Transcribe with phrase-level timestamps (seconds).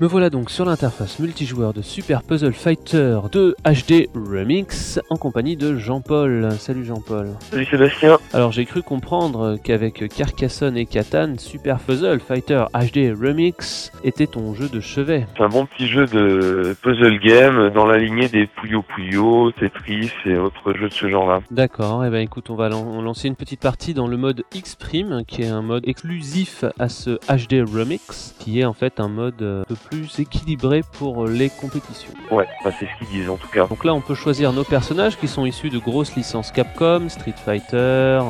[0.00, 5.56] Me voilà donc sur l'interface multijoueur de Super Puzzle Fighter 2 HD Remix en compagnie
[5.56, 6.50] de Jean-Paul.
[6.56, 7.30] Salut Jean-Paul.
[7.50, 8.18] Salut Sébastien.
[8.32, 14.54] Alors j'ai cru comprendre qu'avec Carcassonne et Catan, Super Puzzle Fighter HD Remix était ton
[14.54, 15.26] jeu de chevet.
[15.36, 20.12] C'est un bon petit jeu de puzzle game dans la lignée des Puyo Puyo, Tetris
[20.26, 21.40] et autres jeux de ce genre-là.
[21.50, 24.44] D'accord, et eh ben écoute, on va lan- lancer une petite partie dans le mode
[24.54, 29.08] X-Prime, qui est un mode exclusif à ce HD Remix, qui est en fait un
[29.08, 29.87] mode euh, un peu plus
[30.18, 32.12] équilibré pour les compétitions.
[32.30, 33.66] Ouais, bah, c'est ce qu'ils disent en tout cas.
[33.66, 37.34] Donc là, on peut choisir nos personnages qui sont issus de grosses licences Capcom, Street
[37.44, 38.20] Fighter,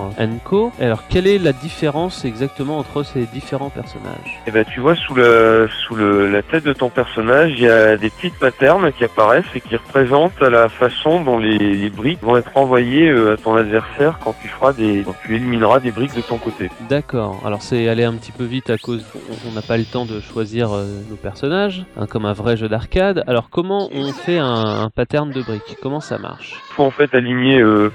[0.44, 0.72] Co.
[0.80, 4.40] Alors, quelle est la différence exactement entre ces différents personnages?
[4.46, 7.68] Et ben tu vois sous le sous le, la tête de ton personnage, il y
[7.68, 12.22] a des petites patterns qui apparaissent et qui représentent la façon dont les, les briques
[12.22, 15.90] vont être envoyées euh, à ton adversaire quand tu feras des quand tu élimineras des
[15.90, 16.70] briques de ton côté.
[16.88, 17.40] D'accord.
[17.44, 20.04] Alors, c'est aller un petit peu vite à cause on- on n'a pas le temps
[20.06, 23.24] de choisir euh, nos personnages, hein, comme un vrai jeu d'arcade.
[23.26, 25.76] Alors, comment on fait un, pattern de briques?
[25.82, 26.54] Comment ça marche?
[26.70, 27.90] Il faut en fait aligner euh,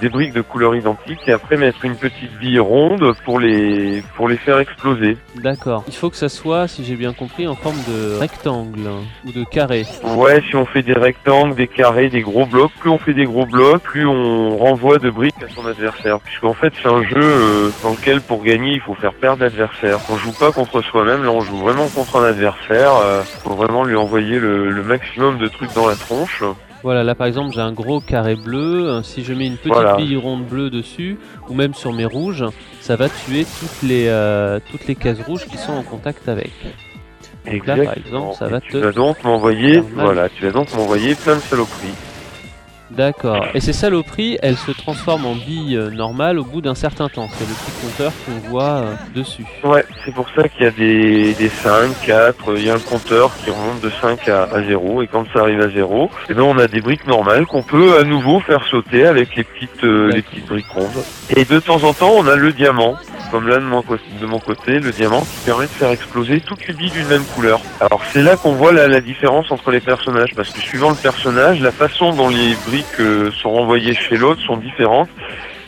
[0.00, 4.28] des briques de couleur identique et après mettre une petite bille ronde pour les pour
[4.28, 5.16] les faire exploser.
[5.36, 5.84] D'accord.
[5.88, 9.32] Il faut que ça soit, si j'ai bien compris, en forme de rectangle hein, ou
[9.32, 9.84] de carré.
[10.16, 13.24] Ouais, si on fait des rectangles, des carrés, des gros blocs, plus on fait des
[13.24, 16.20] gros blocs, plus on renvoie de briques à son adversaire.
[16.20, 19.98] Puisqu'en fait, c'est un jeu euh, dans lequel, pour gagner, il faut faire perdre l'adversaire.
[20.10, 22.92] On joue pas contre soi-même, là on joue vraiment contre un adversaire.
[22.96, 26.42] Euh, faut vraiment lui envoyer le, le maximum de trucs dans la tronche.
[26.84, 29.72] Voilà, là par exemple j'ai un gros carré bleu, Euh, si je mets une petite
[29.72, 29.96] Voilà.
[29.96, 31.18] bille ronde bleue dessus,
[31.48, 32.44] ou même sur mes rouges,
[32.80, 36.52] ça va tuer toutes les, euh, toutes les cases rouges qui sont en contact avec.
[37.50, 38.76] Donc là par exemple ça va tu te...
[38.78, 41.94] vas donc m'envoyer, voilà, tu vas donc m'envoyer plein de saloperies.
[42.90, 43.46] D'accord.
[43.54, 47.28] Et ces saloperies, elles se transforment en billes euh, normales au bout d'un certain temps.
[47.32, 49.44] C'est le petit compteur qu'on voit euh, dessus.
[49.62, 52.78] Ouais, c'est pour ça qu'il y a des, des 5, 4, il y a un
[52.78, 56.34] compteur qui remonte de 5 à, à 0, et quand ça arrive à 0, eh
[56.34, 59.84] ben on a des briques normales qu'on peut à nouveau faire sauter avec les petites,
[59.84, 61.04] euh, les petites briques rondes.
[61.30, 62.96] Et de temps en temps, on a le diamant,
[63.34, 66.92] comme là de mon, côté, le diamant qui permet de faire exploser toutes les billes
[66.92, 67.60] d'une même couleur.
[67.80, 71.60] Alors c'est là qu'on voit la, différence entre les personnages, parce que suivant le personnage,
[71.60, 75.08] la façon dont les briques euh, sont renvoyées chez l'autre sont différentes.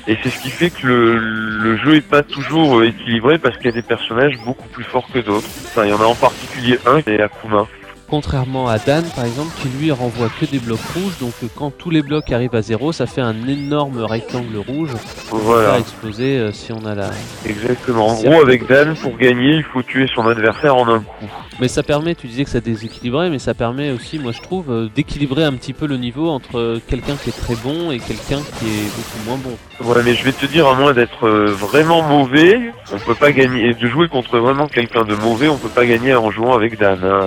[0.07, 3.67] Et c'est ce qui fait que le, jeu est pas toujours euh, équilibré parce qu'il
[3.67, 5.49] y a des personnages beaucoup plus forts que d'autres.
[5.65, 7.67] Enfin, il y en a en particulier un qui est Akuma.
[8.09, 11.73] Contrairement à Dan par exemple, qui lui renvoie que des blocs rouges, donc euh, quand
[11.73, 14.93] tous les blocs arrivent à zéro, ça fait un énorme rectangle rouge
[15.33, 17.11] va Voilà, exploser euh, si on a la...
[17.45, 18.09] exactement.
[18.09, 21.27] En gros, avec Dan, pour gagner, il faut tuer son adversaire en un coup.
[21.61, 24.71] Mais ça permet, tu disais que ça déséquilibrait, mais ça permet aussi, moi je trouve,
[24.71, 27.99] euh, d'équilibrer un petit peu le niveau entre euh, quelqu'un qui est très bon et
[27.99, 29.57] quelqu'un qui est beaucoup moins bon.
[29.95, 32.61] Ouais, mais je vais te dire, à moins d'être euh, vraiment mauvais,
[32.93, 33.71] on peut pas gagner.
[33.71, 36.79] Et de jouer contre vraiment quelqu'un de mauvais, on peut pas gagner en jouant avec
[36.79, 36.99] Dan.
[37.03, 37.21] hein.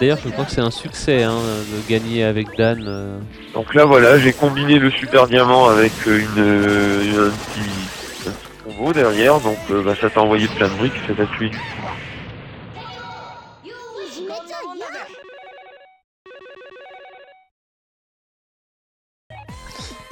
[0.00, 3.18] D'ailleurs, je crois que c'est un succès hein, de gagner avec Dan.
[3.54, 8.30] Donc là, voilà, j'ai combiné le super diamant avec une, un petit,
[8.64, 9.40] combo derrière.
[9.40, 11.50] Donc euh, bah, ça t'a envoyé plein de briques, ça t'a tué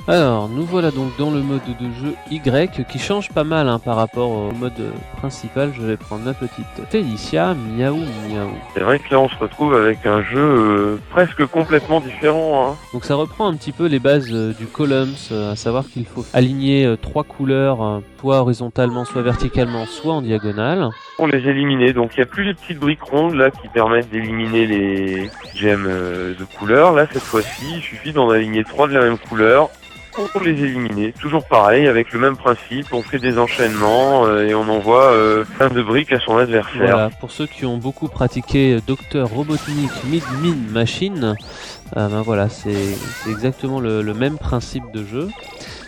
[0.07, 3.79] Alors, nous voilà donc dans le mode de jeu Y qui change pas mal hein,
[3.79, 5.73] par rapport au mode principal.
[5.75, 8.51] Je vais prendre ma petite Félicia, miaou miaou.
[8.75, 12.73] C'est vrai que là on se retrouve avec un jeu euh, presque complètement différent.
[12.73, 12.77] Hein.
[12.93, 16.05] Donc ça reprend un petit peu les bases euh, du Columns, euh, à savoir qu'il
[16.05, 20.91] faut aligner trois couleurs, soit horizontalement, soit verticalement, soit en diagonale.
[21.17, 24.11] Pour les éliminer, donc il n'y a plus les petites briques rondes là qui permettent
[24.11, 26.93] d'éliminer les gemmes de couleur.
[26.93, 29.71] Là cette fois-ci, il suffit d'en aligner trois de la même couleur
[30.15, 31.13] pour les éliminer.
[31.13, 35.45] Toujours pareil, avec le même principe, on fait des enchaînements euh, et on envoie euh,
[35.45, 36.73] plein de briques à son adversaire.
[36.77, 41.35] Voilà, pour ceux qui ont beaucoup pratiqué Docteur Robotnik Mid Min Machine,
[41.97, 42.97] euh, ben voilà, c'est
[43.29, 45.29] exactement le même principe de jeu.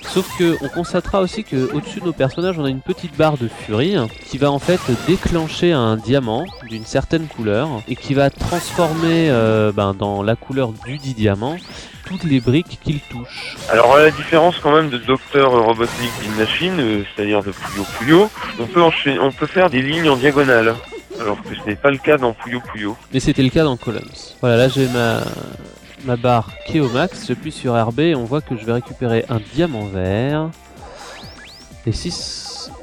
[0.08, 3.36] Sauf que on constatera aussi que au-dessus de nos personnages, on a une petite barre
[3.36, 3.96] de furie
[4.28, 9.72] qui va en fait déclencher un diamant d'une certaine couleur et qui va transformer euh,
[9.72, 11.56] ben, dans la couleur du dit diamant
[12.06, 13.56] toutes les briques qu'il touche.
[13.68, 17.84] Alors à la différence quand même de Docteur Robotnik Bin Machine, euh, c'est-à-dire de Puyo
[17.98, 20.74] Puyo, on peut enchaîner, on peut faire des lignes en diagonale.
[21.20, 22.96] Alors que ce n'est pas le cas dans Puyo Puyo.
[23.12, 24.34] Mais c'était le cas dans Columns.
[24.40, 25.22] Voilà, là j'ai ma,
[26.04, 28.72] ma barre qui est au max, j'appuie sur RB et on voit que je vais
[28.72, 30.50] récupérer un diamant vert.
[31.86, 32.12] Et si,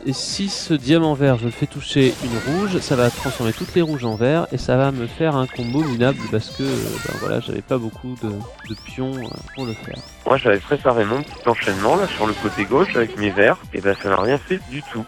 [0.06, 3.76] et si ce diamant vert je le fais toucher une rouge, ça va transformer toutes
[3.76, 7.14] les rouges en vert et ça va me faire un combo minable parce que ben
[7.20, 9.98] voilà, j'avais pas beaucoup de, de pions euh, pour le faire.
[10.26, 13.82] Moi j'avais préparé mon petit enchaînement là sur le côté gauche avec mes verts, et
[13.82, 15.06] ben ça n'a rien fait du tout.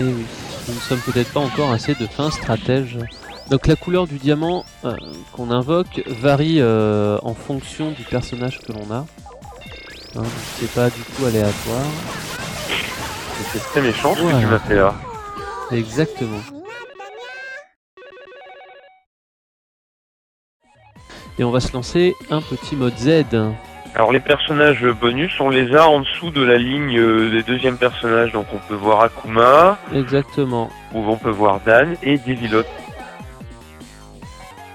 [0.00, 0.24] Et oui,
[0.68, 2.98] nous ne sommes peut-être pas encore assez de fins stratèges
[3.52, 4.96] Donc la couleur du diamant euh,
[5.32, 9.04] qu'on invoque varie euh, en fonction du personnage que l'on a.
[10.16, 10.22] Hein,
[10.54, 11.84] c'est pas du tout aléatoire.
[13.52, 14.94] C'est très méchant ce que tu m'as fait là.
[15.70, 16.40] Exactement.
[21.38, 23.26] Et on va se lancer un petit mode Z.
[23.94, 27.76] Alors les personnages bonus, on les a en dessous de la ligne euh, des deuxièmes
[27.76, 28.32] personnages.
[28.32, 30.70] Donc on peut voir Akuma, Exactement.
[30.94, 32.64] où on peut voir Dan et Devilot.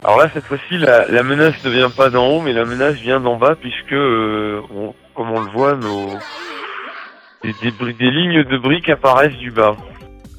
[0.07, 2.95] Alors là, cette fois-ci, la, la menace ne vient pas d'en haut, mais la menace
[2.95, 6.11] vient d'en bas, puisque, euh, on- comme on le voit, nos
[7.43, 9.75] des, lignes de briques apparaissent du bas.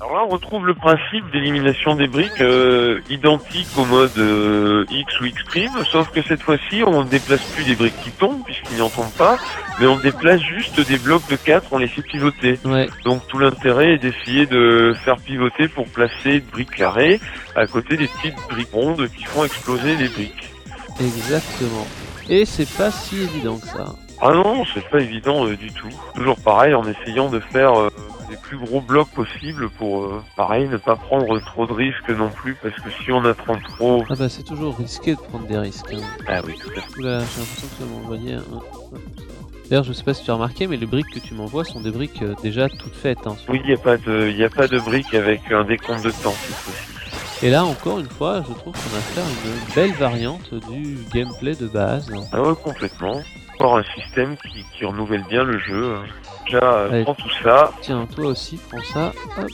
[0.01, 5.21] Alors là, on retrouve le principe d'élimination des briques euh, identique au mode euh, X
[5.21, 5.43] ou X',
[5.91, 9.11] sauf que cette fois-ci, on ne déplace plus des briques qui tombent, puisqu'ils n'en tombent
[9.19, 9.39] pas,
[9.81, 12.61] mais on déplace juste des blocs de 4, on les fait pivoter.
[12.65, 17.21] Ouais, Donc tout l'intérêt est d'essayer de faire pivoter pour placer des briques carrées
[17.57, 20.53] à côté des petites briques rondes qui font exploser les briques.
[21.01, 21.89] exactement.
[22.29, 23.87] Et c'est pas si évident que ça.
[24.21, 25.89] Ah non, c'est pas évident euh, du tout.
[26.15, 27.89] Toujours pareil, en essayant de faire euh,
[28.31, 32.29] les plus gros blocs possibles pour, euh, pareil, ne pas prendre trop de risques non
[32.31, 34.05] plus, parce que si on apprend trop...
[34.11, 35.93] Ah bah c'est toujours risqué de prendre des risques.
[35.95, 36.01] hein.
[36.27, 36.99] Ah oui, tout à fait.
[36.99, 38.43] Oula, j'ai l'impression que tu un...
[39.69, 41.81] D'ailleurs, je sais pas si tu as remarqué, mais les briques que tu m'envoies sont
[41.83, 43.27] des briques euh, déjà toutes faites.
[43.27, 43.37] hein.
[43.49, 46.11] Oui, il n'y a, pas de- y a pas de briques avec un décompte de
[46.11, 47.45] temps, fois-ci.
[47.47, 51.55] Et là, encore une fois, je trouve qu'on a fait une belle variante du gameplay
[51.55, 52.11] de base.
[52.33, 53.21] Ah ouais, complètement.
[53.55, 55.97] Encore un système qui, qui renouvelle bien le jeu.
[56.49, 57.05] Déjà, euh, Allez.
[57.05, 59.13] prends tout ça, Tiens, toi aussi, prends ça.
[59.39, 59.51] Hop.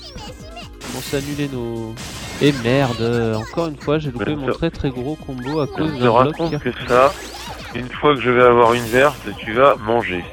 [1.12, 1.92] À annuler nos...
[2.40, 5.90] Et merde, euh, encore une fois, j'ai loupé mon très très gros combo à cause
[5.90, 6.70] Je te d'un bloc raconte qui...
[6.70, 7.12] que ça,
[7.74, 10.24] une fois que je vais avoir une verte, tu vas manger.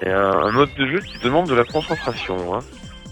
[0.00, 2.54] C'est un, un mode de jeu qui demande de la concentration.
[2.54, 2.60] Hein.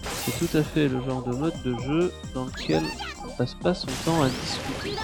[0.03, 2.83] C'est tout à fait le genre de mode de jeu dans lequel
[3.25, 4.95] on passe pas son temps à discuter.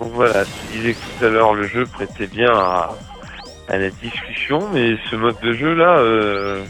[0.00, 2.94] Donc voilà, tu disais que tout à l'heure le jeu prêtait bien à,
[3.68, 6.64] à la discussion, mais ce mode de jeu là, euh,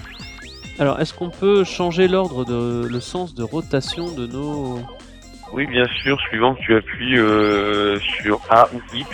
[0.78, 4.80] Alors, est-ce qu'on peut changer l'ordre de le sens de rotation de nos...
[5.52, 9.08] oui bien sûr, suivant que tu appuies euh, sur A ou X,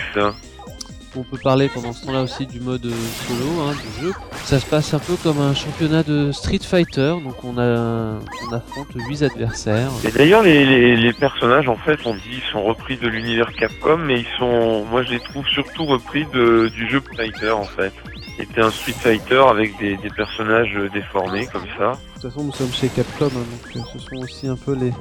[1.17, 2.83] On peut parler pendant ce temps-là aussi du mode
[3.27, 4.13] solo hein, du jeu.
[4.43, 8.53] Ça se passe un peu comme un championnat de Street Fighter, donc on a on
[8.53, 9.91] affronte 8 adversaires.
[10.03, 14.37] Et d'ailleurs, les, personnages, en fait, on dit, sont repris de l'univers Capcom, mais ils
[14.37, 17.93] sont, moi, je les trouve surtout repris de, du jeu Fighter, en fait.
[18.37, 21.91] C'était un Street Fighter avec des, des personnages déformés, comme ça.
[21.93, 24.75] De toute façon, nous sommes chez Capcom, hein, donc euh, ce sont aussi un peu
[24.75, 24.91] les,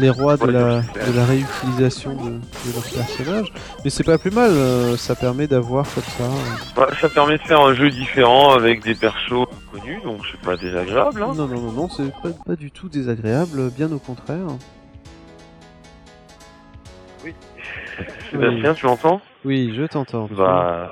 [0.00, 3.52] les rois de Ouais, la, de la réutilisation de, de leurs personnages.
[3.84, 6.24] Mais c'est pas plus mal, euh, ça permet d'avoir comme ça.
[6.24, 10.40] euh, Ouais, ça permet de faire un jeu différent avec des persos connus, donc c'est
[10.40, 11.22] pas désagréable.
[11.22, 11.34] Hein.
[11.36, 14.46] Non, non, non, non, c'est pas, pas du tout désagréable, bien au contraire.
[18.30, 19.20] Sébastien, tu m'entends?
[19.44, 20.28] Oui, je t'entends.
[20.36, 20.90] Bah,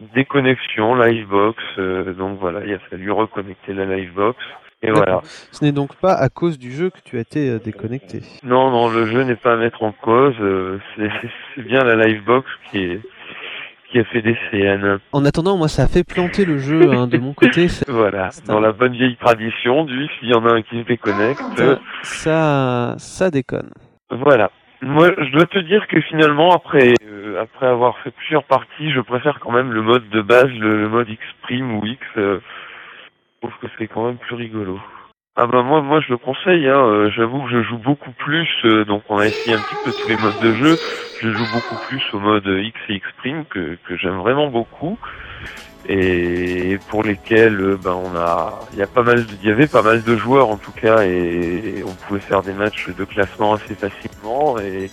[0.00, 4.38] euh, déconnexion, livebox, euh, donc voilà, il a fallu reconnecter la livebox.
[4.82, 5.20] Et voilà.
[5.50, 8.20] Ce n'est donc pas à cause du jeu que tu as été euh, déconnecté.
[8.42, 10.34] Non, non, le jeu n'est pas à mettre en cause.
[10.40, 13.00] euh, c'est bien la livebox qui est
[13.90, 14.98] qui a fait des CN.
[15.12, 17.68] En attendant, moi, ça a fait planter le jeu hein, de mon côté.
[17.88, 20.84] Voilà, dans un- la bonne vieille tradition du s'il y en a un qui se
[20.86, 21.40] déconnecte.
[22.02, 23.70] ça, ça déconne.
[24.10, 24.50] Voilà.
[24.84, 29.00] Moi, je dois te dire que finalement, après euh, après avoir fait plusieurs parties, je
[29.00, 32.02] préfère quand même le mode de base, le, mode X' ou X.
[32.18, 32.38] euh,
[33.42, 34.78] je trouve que c'est quand même plus rigolo.
[35.36, 36.68] Ah bah moi, moi je le conseille.
[36.68, 38.46] Hein, euh, J'avoue que je joue beaucoup plus.
[38.66, 40.78] euh, donc on a essayé un petit peu tous les modes de jeu.
[41.22, 43.06] Je joue beaucoup plus au mode X et X'
[43.48, 44.98] que que j'aime vraiment beaucoup
[45.86, 49.66] et pour lesquels euh, ben on a il y a pas mal il y avait
[49.66, 53.54] pas mal de joueurs en tout cas et, on pouvait faire des matchs de classement
[53.54, 54.58] assez facilement.
[54.58, 54.90] Et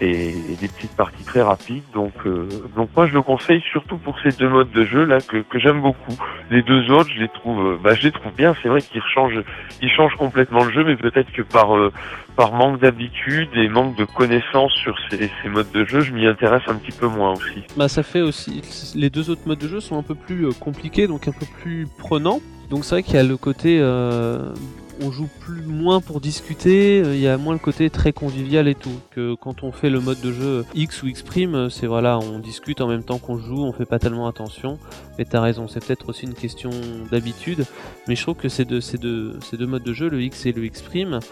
[0.00, 4.18] et, des petites parties très rapides donc euh, donc moi je le conseille surtout pour
[4.20, 6.16] ces deux modes de jeu là que, que j'aime beaucoup
[6.50, 9.02] les deux autres je les trouve euh, bah je les trouve bien c'est vrai qu'ils
[9.14, 9.42] changent
[9.82, 11.92] ils changent complètement le jeu mais peut-être que par euh,
[12.36, 16.26] par manque d'habitude et manque de connaissances sur ces, ces modes de jeu je m'y
[16.26, 18.62] intéresse un petit peu moins aussi Bah, ça fait aussi.
[18.94, 21.46] Les deux autres modes de jeu sont un peu plus euh, compliqués, donc un peu
[21.62, 22.40] plus prenants.
[22.70, 23.78] Donc c'est vrai qu'il y a le côté.
[23.80, 24.52] euh,
[25.00, 28.68] on joue plus moins pour discuter, euh, il y a moins le côté très convivial
[28.68, 28.98] et tout.
[29.10, 32.38] Que quand on fait le mode de jeu X ou X', euh, c'est voilà, on
[32.38, 34.78] discute en même temps qu'on joue, on fait pas tellement attention.
[35.18, 36.70] Mais t'as raison, c'est peut-être aussi une question
[37.10, 37.64] d'habitude.
[38.08, 38.80] Mais je trouve que ces deux,
[39.60, 40.82] modes de jeu, le X et le X',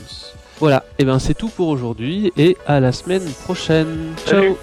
[0.59, 4.15] Voilà, et ben c'est tout pour aujourd'hui, et à la semaine prochaine.
[4.27, 4.57] Ciao.